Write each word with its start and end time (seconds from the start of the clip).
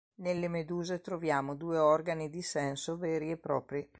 Nelle 0.15 0.47
meduse 0.47 0.99
troviamo 0.99 1.53
due 1.53 1.77
organi 1.77 2.31
di 2.31 2.41
senso 2.41 2.97
veri 2.97 3.29
e 3.29 3.37
propri. 3.37 3.87